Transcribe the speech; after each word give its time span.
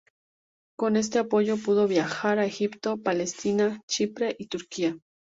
Con 0.79 0.95
este 0.97 1.19
apoyo 1.19 1.57
pudo 1.57 1.87
viajar 1.87 2.39
a 2.39 2.45
Egipto, 2.47 2.97
Palestina, 3.03 3.81
Chipre 3.87 4.35
y 4.39 4.47
Turquía. 4.47 4.97